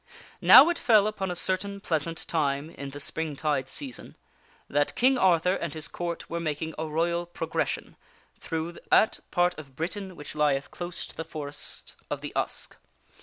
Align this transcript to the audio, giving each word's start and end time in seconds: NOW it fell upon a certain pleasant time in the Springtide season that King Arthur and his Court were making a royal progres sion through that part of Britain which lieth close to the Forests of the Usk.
NOW 0.41 0.67
it 0.69 0.79
fell 0.79 1.05
upon 1.05 1.29
a 1.29 1.35
certain 1.35 1.79
pleasant 1.79 2.27
time 2.27 2.71
in 2.71 2.89
the 2.89 2.99
Springtide 2.99 3.69
season 3.69 4.17
that 4.67 4.95
King 4.95 5.15
Arthur 5.15 5.53
and 5.53 5.75
his 5.75 5.87
Court 5.87 6.27
were 6.27 6.39
making 6.39 6.73
a 6.79 6.87
royal 6.87 7.27
progres 7.27 7.67
sion 7.69 7.95
through 8.39 8.77
that 8.89 9.19
part 9.29 9.53
of 9.59 9.75
Britain 9.75 10.15
which 10.15 10.33
lieth 10.33 10.71
close 10.71 11.05
to 11.05 11.15
the 11.15 11.23
Forests 11.23 11.95
of 12.09 12.21
the 12.21 12.33
Usk. 12.35 12.77